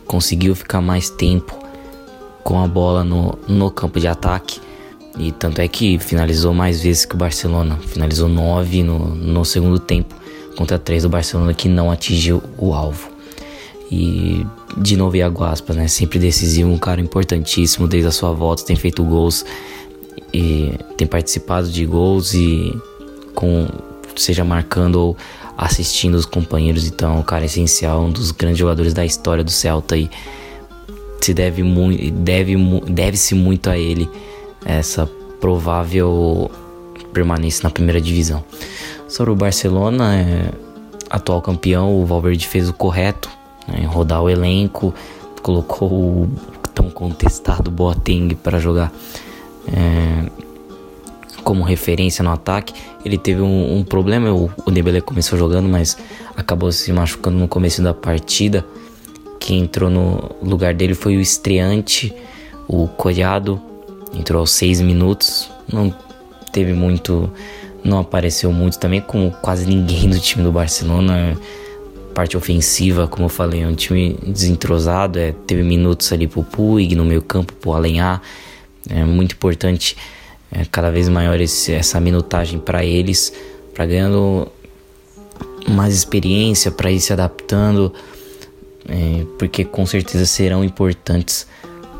conseguiu 0.06 0.54
ficar 0.54 0.80
mais 0.80 1.10
tempo 1.10 1.58
com 2.42 2.62
a 2.62 2.68
bola 2.68 3.02
no, 3.02 3.38
no 3.48 3.70
campo 3.70 3.98
de 3.98 4.06
ataque. 4.06 4.60
E 5.18 5.32
tanto 5.32 5.60
é 5.60 5.68
que 5.68 5.98
finalizou 5.98 6.52
mais 6.52 6.82
vezes 6.82 7.04
que 7.04 7.14
o 7.14 7.18
Barcelona. 7.18 7.78
Finalizou 7.86 8.28
9 8.28 8.82
no, 8.82 9.14
no 9.14 9.44
segundo 9.44 9.78
tempo 9.78 10.14
contra 10.56 10.78
3 10.78 11.04
do 11.04 11.08
Barcelona 11.08 11.54
que 11.54 11.68
não 11.68 11.90
atingiu 11.90 12.42
o 12.58 12.74
alvo. 12.74 13.10
E 13.90 14.44
de 14.76 14.96
novo 14.96 15.16
Iago 15.16 15.44
Aspas, 15.44 15.76
né? 15.76 15.88
Sempre 15.88 16.18
decisivo, 16.18 16.70
um 16.70 16.78
cara 16.78 17.00
importantíssimo 17.00 17.86
desde 17.86 18.08
a 18.08 18.12
sua 18.12 18.32
volta, 18.32 18.64
tem 18.64 18.76
feito 18.76 19.04
gols 19.04 19.44
e 20.32 20.72
tem 20.96 21.06
participado 21.06 21.68
de 21.68 21.86
gols 21.86 22.34
e 22.34 22.76
com 23.34 23.68
seja 24.16 24.44
marcando 24.44 24.96
ou 24.96 25.16
assistindo 25.56 26.14
os 26.14 26.26
companheiros, 26.26 26.86
então, 26.86 27.22
cara 27.22 27.44
essencial, 27.44 28.02
um 28.02 28.10
dos 28.10 28.30
grandes 28.30 28.58
jogadores 28.58 28.92
da 28.92 29.04
história 29.04 29.44
do 29.44 29.50
Celta 29.50 29.96
e 29.96 30.10
se 31.20 31.32
deve 31.32 31.62
muito 31.62 32.10
deve 32.10 32.54
deve-se 32.86 33.34
muito 33.34 33.70
a 33.70 33.78
ele 33.78 34.10
essa 34.64 35.06
provável 35.40 36.50
permanência 37.12 37.62
na 37.62 37.70
primeira 37.70 38.00
divisão. 38.00 38.44
Sobre 39.08 39.32
o 39.32 39.36
Barcelona, 39.36 40.16
é, 40.16 40.50
atual 41.08 41.40
campeão, 41.40 41.98
o 41.98 42.04
Valverde 42.04 42.46
fez 42.46 42.68
o 42.68 42.72
correto 42.72 43.30
né, 43.68 43.86
rodar 43.86 44.22
o 44.22 44.28
elenco, 44.28 44.94
colocou 45.42 45.90
o 45.90 46.30
tão 46.74 46.90
contestado 46.90 47.70
Boateng 47.70 48.34
para 48.34 48.58
jogar 48.58 48.92
é, 49.68 50.43
como 51.44 51.62
referência 51.62 52.24
no 52.24 52.30
ataque. 52.30 52.74
Ele 53.04 53.18
teve 53.18 53.42
um, 53.42 53.78
um 53.78 53.84
problema, 53.84 54.32
o, 54.32 54.46
o 54.46 55.02
começou 55.02 55.38
jogando, 55.38 55.68
mas 55.68 55.96
acabou 56.36 56.72
se 56.72 56.92
machucando 56.92 57.38
no 57.38 57.46
começo 57.46 57.82
da 57.82 57.94
partida. 57.94 58.64
Quem 59.38 59.60
entrou 59.60 59.90
no 59.90 60.34
lugar 60.42 60.74
dele 60.74 60.94
foi 60.94 61.16
o 61.16 61.20
estreante, 61.20 62.12
o 62.66 62.88
Collado, 62.88 63.60
entrou 64.14 64.40
aos 64.40 64.50
seis 64.50 64.80
minutos, 64.80 65.50
não 65.70 65.94
teve 66.50 66.72
muito, 66.72 67.30
não 67.84 68.00
apareceu 68.00 68.50
muito 68.50 68.78
também, 68.78 69.00
como 69.00 69.30
quase 69.42 69.66
ninguém 69.66 70.08
do 70.08 70.18
time 70.18 70.42
do 70.42 70.50
Barcelona 70.50 71.36
parte 72.14 72.36
ofensiva, 72.36 73.08
como 73.08 73.24
eu 73.24 73.28
falei, 73.28 73.62
é 73.62 73.66
um 73.66 73.74
time 73.74 74.16
desentrosado, 74.22 75.18
é, 75.18 75.32
teve 75.32 75.64
minutos 75.64 76.12
ali 76.12 76.28
pro 76.28 76.44
Puig 76.44 76.94
no 76.94 77.04
meio 77.04 77.20
campo, 77.20 77.52
pro 77.54 77.72
Alenhar, 77.72 78.22
é 78.88 79.04
muito 79.04 79.34
importante 79.34 79.96
é, 80.54 80.64
cada 80.70 80.90
vez 80.90 81.08
maior 81.08 81.40
esse, 81.40 81.72
essa 81.72 82.00
minutagem 82.00 82.60
para 82.60 82.84
eles, 82.84 83.32
para 83.74 83.84
ganhando 83.84 84.46
mais 85.68 85.94
experiência, 85.94 86.70
para 86.70 86.92
ir 86.92 87.00
se 87.00 87.12
adaptando, 87.12 87.92
é, 88.88 89.24
porque 89.38 89.64
com 89.64 89.84
certeza 89.84 90.24
serão 90.24 90.62
importantes 90.62 91.46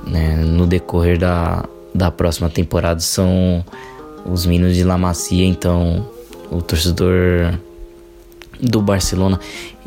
né, 0.07 0.37
no 0.37 0.67
decorrer 0.67 1.19
da, 1.19 1.65
da 1.93 2.11
próxima 2.11 2.49
temporada. 2.49 3.01
São 3.01 3.65
os 4.25 4.47
meninos 4.47 4.77
de 4.77 4.85
La 4.85 4.97
Macia, 4.97 5.45
então 5.45 6.09
o 6.51 6.63
torcedor 6.63 7.59
do 8.61 8.81
Barcelona 8.81 9.41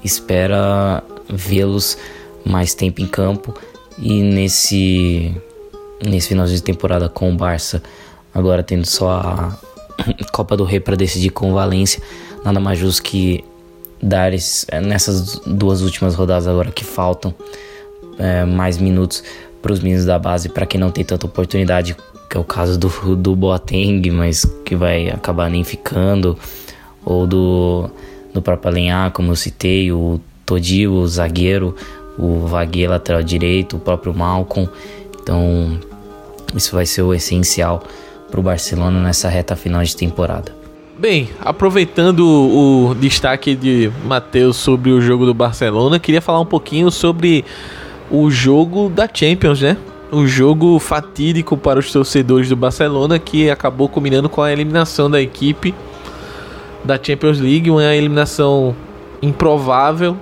espera 0.03 1.01
vê-los 1.29 1.97
mais 2.45 2.73
tempo 2.73 3.01
em 3.01 3.07
campo 3.07 3.53
e 3.97 4.21
nesse 4.21 5.35
nesse 6.05 6.29
final 6.29 6.45
de 6.45 6.61
temporada 6.61 7.09
com 7.09 7.31
o 7.31 7.35
Barça 7.35 7.81
agora 8.37 8.63
tendo 8.63 8.85
só 8.85 9.09
a 9.11 9.57
Copa 10.31 10.55
do 10.55 10.63
Rei 10.63 10.79
para 10.79 10.95
decidir 10.95 11.31
com 11.31 11.51
o 11.51 11.53
Valência 11.53 12.01
nada 12.43 12.59
mais 12.59 12.77
justo 12.77 13.03
que 13.03 13.43
dar 14.01 14.33
esse, 14.33 14.65
nessas 14.81 15.39
duas 15.39 15.81
últimas 15.81 16.15
rodadas 16.15 16.47
agora 16.47 16.71
que 16.71 16.83
faltam 16.83 17.33
é, 18.17 18.45
mais 18.45 18.77
minutos 18.77 19.23
para 19.61 19.73
os 19.73 19.79
meninos 19.79 20.05
da 20.05 20.19
base 20.19 20.49
para 20.49 20.65
quem 20.65 20.79
não 20.79 20.91
tem 20.91 21.03
tanta 21.03 21.25
oportunidade 21.25 21.95
que 22.29 22.37
é 22.37 22.39
o 22.39 22.43
caso 22.43 22.77
do, 22.77 23.15
do 23.15 23.35
Boateng 23.35 24.11
mas 24.11 24.45
que 24.63 24.75
vai 24.75 25.09
acabar 25.09 25.49
nem 25.49 25.63
ficando 25.63 26.37
ou 27.03 27.25
do 27.25 27.89
do 28.37 28.41
próprio 28.41 28.71
Alenhar, 28.71 29.11
como 29.11 29.31
eu 29.31 29.35
citei, 29.35 29.91
o 29.91 30.21
Todi, 30.45 30.87
o 30.87 31.05
zagueiro, 31.07 31.75
o 32.17 32.45
Vaguia 32.45 32.89
lateral 32.89 33.23
direito, 33.23 33.77
o 33.77 33.79
próprio 33.79 34.13
Malcolm. 34.13 34.69
Então, 35.21 35.79
isso 36.55 36.73
vai 36.73 36.85
ser 36.85 37.01
o 37.01 37.13
essencial 37.13 37.83
para 38.29 38.39
o 38.39 38.43
Barcelona 38.43 39.01
nessa 39.01 39.29
reta 39.29 39.55
final 39.55 39.83
de 39.83 39.95
temporada. 39.95 40.55
Bem, 40.97 41.29
aproveitando 41.39 42.21
o 42.21 42.95
destaque 42.95 43.55
de 43.55 43.91
Matheus 44.05 44.57
sobre 44.57 44.89
o 44.89 44.99
jogo 44.99 45.25
do 45.27 45.33
Barcelona, 45.33 45.99
queria 45.99 46.21
falar 46.21 46.39
um 46.39 46.45
pouquinho 46.45 46.89
sobre 46.89 47.45
o 48.09 48.31
jogo 48.31 48.89
da 48.89 49.07
Champions, 49.11 49.61
né? 49.61 49.77
O 50.11 50.25
jogo 50.25 50.79
fatídico 50.79 51.55
para 51.55 51.77
os 51.77 51.91
torcedores 51.91 52.49
do 52.49 52.55
Barcelona 52.55 53.19
que 53.19 53.49
acabou 53.49 53.87
combinando 53.87 54.27
com 54.27 54.41
a 54.41 54.51
eliminação 54.51 55.09
da 55.09 55.21
equipe 55.21 55.75
da 56.83 56.97
Champions 57.01 57.39
League, 57.39 57.69
uma 57.69 57.93
eliminação 57.93 58.75
improvável. 59.21 60.17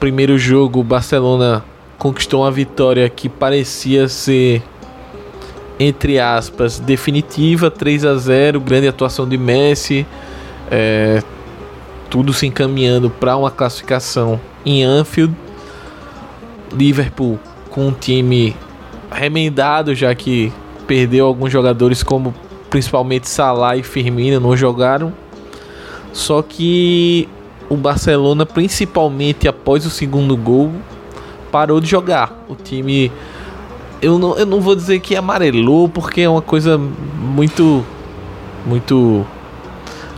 Primeiro 0.00 0.38
jogo, 0.38 0.80
o 0.80 0.84
Barcelona 0.84 1.62
conquistou 1.98 2.42
uma 2.42 2.50
vitória 2.50 3.08
que 3.08 3.28
parecia 3.28 4.08
ser 4.08 4.62
entre 5.80 6.20
aspas, 6.20 6.78
definitiva, 6.78 7.70
3 7.70 8.04
a 8.04 8.14
0 8.14 8.60
grande 8.60 8.86
atuação 8.86 9.26
de 9.26 9.38
Messi, 9.38 10.06
é, 10.70 11.22
tudo 12.10 12.34
se 12.34 12.46
encaminhando 12.46 13.08
para 13.08 13.34
uma 13.34 13.50
classificação 13.50 14.38
em 14.64 14.84
Anfield. 14.84 15.34
Liverpool 16.70 17.40
com 17.70 17.88
um 17.88 17.92
time 17.92 18.54
remendado, 19.10 19.94
já 19.94 20.14
que 20.14 20.52
perdeu 20.86 21.24
alguns 21.24 21.50
jogadores, 21.50 22.02
como 22.02 22.34
principalmente 22.68 23.28
Salah 23.28 23.74
e 23.74 23.82
Firmino, 23.82 24.38
não 24.38 24.54
jogaram. 24.54 25.12
Só 26.12 26.42
que 26.42 27.26
o 27.70 27.76
Barcelona, 27.76 28.44
principalmente 28.44 29.48
após 29.48 29.86
o 29.86 29.90
segundo 29.90 30.36
gol, 30.36 30.72
parou 31.50 31.80
de 31.80 31.88
jogar. 31.88 32.44
O 32.48 32.54
time 32.54 33.10
eu 34.02 34.18
não, 34.18 34.36
eu 34.36 34.46
não 34.46 34.60
vou 34.60 34.74
dizer 34.74 35.00
que 35.00 35.14
amarelou, 35.14 35.88
porque 35.88 36.22
é 36.22 36.28
uma 36.28 36.42
coisa 36.42 36.78
muito. 36.78 37.84
Muito. 38.66 39.26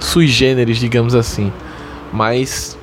sui 0.00 0.26
generis, 0.26 0.78
digamos 0.78 1.14
assim. 1.14 1.52
Mas 2.12 2.76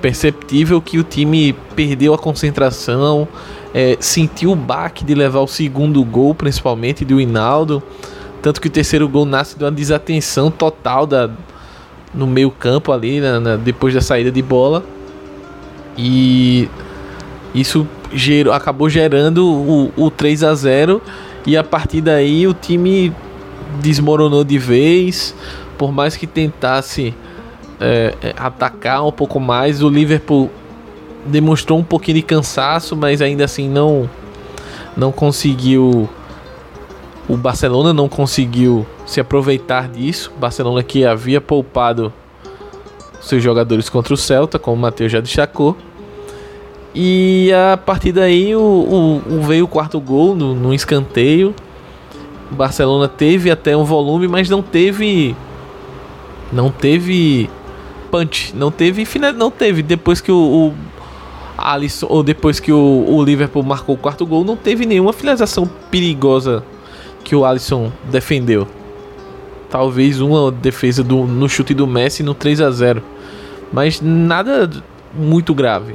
perceptível 0.00 0.80
que 0.80 0.98
o 0.98 1.04
time 1.04 1.52
perdeu 1.76 2.14
a 2.14 2.18
concentração, 2.18 3.28
é, 3.74 3.96
sentiu 4.00 4.52
o 4.52 4.56
baque 4.56 5.04
de 5.04 5.14
levar 5.14 5.40
o 5.40 5.46
segundo 5.46 6.02
gol, 6.04 6.34
principalmente 6.34 7.04
do 7.04 7.20
Hinaldo. 7.20 7.82
Tanto 8.42 8.60
que 8.60 8.68
o 8.68 8.70
terceiro 8.70 9.06
gol 9.08 9.26
nasce 9.26 9.56
de 9.58 9.64
uma 9.64 9.70
desatenção 9.70 10.50
total 10.50 11.06
da, 11.06 11.30
no 12.14 12.26
meio 12.26 12.50
campo 12.50 12.90
ali, 12.90 13.20
na, 13.20 13.38
na, 13.38 13.56
depois 13.56 13.92
da 13.92 14.00
saída 14.00 14.30
de 14.30 14.40
bola. 14.40 14.82
E 15.96 16.68
isso 17.54 17.86
gerou, 18.12 18.52
acabou 18.52 18.88
gerando 18.88 19.46
o, 19.46 19.92
o 19.96 20.10
3 20.10 20.42
a 20.44 20.54
0 20.54 21.00
e 21.46 21.56
a 21.56 21.64
partir 21.64 22.00
daí 22.00 22.46
o 22.46 22.54
time 22.54 23.12
desmoronou 23.80 24.44
de 24.44 24.58
vez. 24.58 25.34
Por 25.78 25.92
mais 25.92 26.16
que 26.16 26.26
tentasse 26.26 27.14
é, 27.80 28.14
é, 28.22 28.34
atacar 28.36 29.06
um 29.06 29.12
pouco 29.12 29.40
mais, 29.40 29.82
o 29.82 29.88
Liverpool 29.88 30.50
demonstrou 31.24 31.78
um 31.78 31.84
pouquinho 31.84 32.16
de 32.16 32.22
cansaço, 32.22 32.96
mas 32.96 33.22
ainda 33.22 33.44
assim 33.44 33.68
não 33.68 34.08
não 34.96 35.12
conseguiu. 35.12 36.08
O 37.28 37.36
Barcelona 37.36 37.92
não 37.92 38.08
conseguiu 38.08 38.84
se 39.06 39.20
aproveitar 39.20 39.88
disso. 39.88 40.32
Barcelona 40.38 40.82
que 40.82 41.04
havia 41.04 41.40
poupado 41.40 42.12
seus 43.20 43.42
jogadores 43.42 43.88
contra 43.88 44.12
o 44.12 44.16
Celta, 44.16 44.58
como 44.58 44.76
o 44.76 44.80
Matheus 44.80 45.12
já 45.12 45.20
destacou. 45.20 45.76
E 46.94 47.50
a 47.52 47.76
partir 47.76 48.12
daí 48.12 48.54
o, 48.54 48.60
o, 48.60 49.38
o 49.38 49.42
veio 49.42 49.64
o 49.64 49.68
quarto 49.68 50.00
gol 50.00 50.34
no, 50.34 50.54
no 50.54 50.74
escanteio. 50.74 51.54
O 52.50 52.54
Barcelona 52.54 53.06
teve 53.06 53.50
até 53.50 53.76
um 53.76 53.84
volume, 53.84 54.26
mas 54.26 54.48
não 54.48 54.60
teve. 54.60 55.36
Não 56.52 56.70
teve 56.70 57.48
punch. 58.10 58.54
Não 58.56 58.70
teve 58.70 59.06
não 59.36 59.50
teve. 59.50 59.82
Depois 59.82 60.20
que 60.20 60.32
o, 60.32 60.36
o 60.36 60.74
Alisson, 61.56 62.06
ou 62.08 62.22
depois 62.22 62.58
que 62.58 62.72
o, 62.72 63.04
o 63.08 63.22
Liverpool 63.22 63.62
marcou 63.62 63.94
o 63.94 63.98
quarto 63.98 64.26
gol, 64.26 64.44
não 64.44 64.56
teve 64.56 64.84
nenhuma 64.84 65.12
finalização 65.12 65.70
perigosa 65.90 66.64
que 67.22 67.36
o 67.36 67.44
Alisson 67.44 67.92
defendeu. 68.10 68.66
Talvez 69.68 70.20
uma 70.20 70.50
defesa 70.50 71.04
do, 71.04 71.24
no 71.24 71.48
chute 71.48 71.72
do 71.72 71.86
Messi 71.86 72.24
no 72.24 72.34
3 72.34 72.60
a 72.60 72.70
0 72.72 73.00
Mas 73.72 74.00
nada 74.00 74.68
muito 75.14 75.54
grave. 75.54 75.94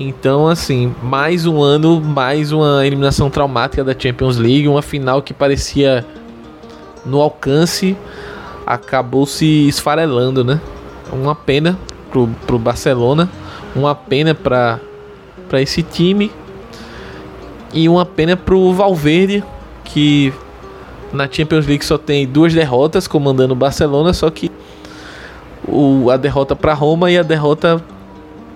Então, 0.00 0.46
assim, 0.46 0.94
mais 1.02 1.44
um 1.44 1.60
ano, 1.60 2.00
mais 2.00 2.52
uma 2.52 2.86
eliminação 2.86 3.28
traumática 3.28 3.82
da 3.82 3.98
Champions 3.98 4.36
League, 4.36 4.68
uma 4.68 4.80
final 4.80 5.20
que 5.20 5.34
parecia 5.34 6.06
no 7.04 7.20
alcance, 7.20 7.96
acabou 8.64 9.26
se 9.26 9.66
esfarelando, 9.66 10.44
né? 10.44 10.60
Uma 11.12 11.34
pena 11.34 11.76
pro, 12.12 12.28
pro 12.46 12.60
Barcelona, 12.60 13.28
uma 13.74 13.92
pena 13.92 14.36
para 14.36 14.78
para 15.48 15.62
esse 15.62 15.82
time 15.82 16.30
e 17.72 17.88
uma 17.88 18.04
pena 18.04 18.36
pro 18.36 18.70
Valverde 18.74 19.42
que 19.82 20.32
na 21.10 21.26
Champions 21.28 21.66
League 21.66 21.84
só 21.84 21.96
tem 21.96 22.26
duas 22.26 22.52
derrotas 22.52 23.08
comandando 23.08 23.54
o 23.54 23.56
Barcelona, 23.56 24.12
só 24.12 24.30
que 24.30 24.52
o, 25.66 26.08
a 26.10 26.16
derrota 26.16 26.54
para 26.54 26.74
Roma 26.74 27.10
e 27.10 27.18
a 27.18 27.22
derrota 27.22 27.82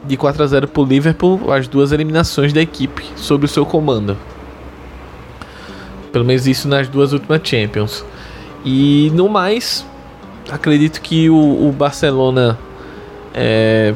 de 0.04 0.16
4 0.16 0.42
a 0.42 0.46
0 0.46 0.68
para 0.68 0.82
o 0.82 0.84
Liverpool, 0.84 1.52
as 1.52 1.68
duas 1.68 1.92
eliminações 1.92 2.52
da 2.52 2.60
equipe 2.60 3.04
sob 3.16 3.44
o 3.44 3.48
seu 3.48 3.64
comando. 3.64 4.16
Pelo 6.10 6.24
menos 6.24 6.46
isso 6.46 6.68
nas 6.68 6.88
duas 6.88 7.12
últimas 7.12 7.40
Champions. 7.44 8.04
E 8.64 9.10
no 9.14 9.28
mais, 9.28 9.86
acredito 10.50 11.00
que 11.00 11.30
o, 11.30 11.68
o 11.68 11.72
Barcelona 11.72 12.58
é, 13.32 13.94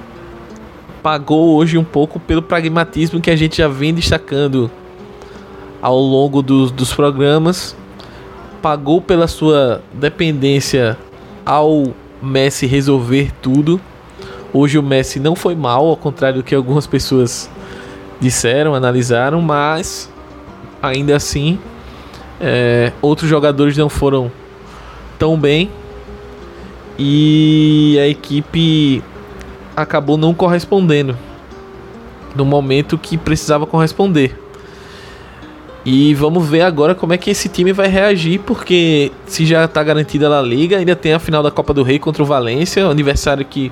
pagou 1.03 1.57
hoje 1.57 1.77
um 1.77 1.85
pouco 1.85 2.19
pelo 2.19 2.43
pragmatismo 2.43 3.21
que 3.21 3.31
a 3.31 3.37
gente 3.37 3.59
já 3.59 3.69
vem 3.69 3.93
destacando 3.93 4.71
ao 5.83 5.99
longo 5.99 6.41
dos, 6.41 6.71
dos 6.71 6.93
programas. 6.95 7.77
Pagou 8.63 9.01
pela 9.01 9.29
sua 9.29 9.83
dependência 9.93 10.97
ao 11.45 11.95
Messi 12.23 12.67
resolver 12.67 13.31
tudo 13.43 13.81
Hoje 14.53 14.79
o 14.79 14.83
Messi 14.83 15.21
não 15.21 15.35
foi 15.35 15.55
mal, 15.55 15.87
ao 15.87 15.97
contrário 15.97 16.39
do 16.39 16.45
que 16.45 16.55
algumas 16.55 16.87
pessoas 16.87 17.51
disseram, 18.21 18.75
analisaram, 18.75 19.43
mas 19.43 20.11
ainda 20.83 21.17
assim 21.17 21.59
é, 22.41 22.93
outros 23.01 23.29
jogadores 23.29 23.77
não 23.77 23.89
foram 23.89 24.31
tão 25.19 25.39
bem 25.39 25.71
e 26.99 27.99
a 28.01 28.07
equipe 28.09 29.03
acabou 29.75 30.17
não 30.17 30.33
correspondendo 30.33 31.17
no 32.35 32.45
momento 32.45 32.99
que 32.99 33.17
precisava 33.17 33.67
corresponder. 33.67 34.39
E 35.85 36.15
vamos 36.15 36.49
ver 36.49 36.63
agora 36.63 36.95
como 36.95 37.13
é 37.13 37.19
que 37.19 37.31
esse 37.31 37.49
time 37.49 37.73
vai 37.73 37.87
reagir, 37.87 38.41
porque 38.41 39.13
se 39.27 39.47
já 39.47 39.67
está 39.67 39.83
garantida 39.85 40.29
a 40.37 40.43
Liga, 40.43 40.79
ainda 40.79 40.97
tem 40.97 41.13
a 41.13 41.19
final 41.19 41.43
da 41.43 41.51
Copa 41.51 41.73
do 41.73 41.85
Rei 41.85 41.99
contra 41.99 42.23
o 42.23 42.27
Valência, 42.27 42.85
aniversário 42.87 43.45
que 43.45 43.71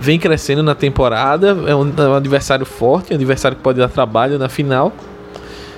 vem 0.00 0.18
crescendo 0.18 0.62
na 0.62 0.74
temporada. 0.74 1.48
É 1.66 1.74
um, 1.74 1.92
é 1.96 2.08
um, 2.08 2.14
adversário 2.14 2.64
forte, 2.64 3.12
um 3.12 3.16
adversário 3.16 3.56
que 3.56 3.62
pode 3.62 3.78
dar 3.78 3.88
trabalho 3.88 4.38
na 4.38 4.48
final. 4.48 4.92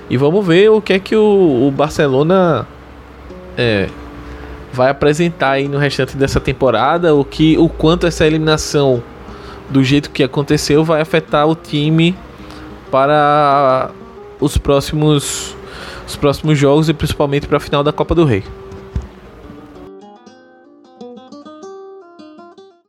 E 0.09 0.17
vamos 0.17 0.47
ver 0.47 0.71
o 0.71 0.81
que 0.81 0.93
é 0.93 0.99
que 0.99 1.15
o, 1.15 1.67
o 1.69 1.71
Barcelona 1.71 2.67
é, 3.57 3.89
vai 4.73 4.91
apresentar 4.91 5.53
aí 5.53 5.69
no 5.69 5.79
restante 5.79 6.17
dessa 6.17 6.41
temporada. 6.41 7.15
O 7.15 7.25
que, 7.25 7.57
o 7.59 7.69
quanto 7.69 8.07
essa 8.07 8.27
eliminação 8.27 9.03
do 9.69 9.85
jeito 9.85 10.11
que 10.11 10.23
aconteceu 10.23 10.85
vai 10.85 11.01
afetar 11.01 11.47
o 11.49 11.55
time 11.55 12.17
para 12.91 13.91
os 14.41 14.59
próximos 14.59 15.57
os 16.07 16.17
próximos 16.17 16.59
jogos 16.59 16.89
e 16.89 16.93
principalmente 16.93 17.47
para 17.47 17.59
a 17.59 17.61
final 17.61 17.85
da 17.85 17.93
Copa 17.93 18.17
do 18.17 18.25
Rei. 18.25 18.43